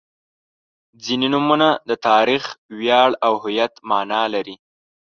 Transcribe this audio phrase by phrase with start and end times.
[1.03, 2.43] •ځینې نومونه د تاریخ،
[2.79, 4.55] ویاړ او هویت معنا لري.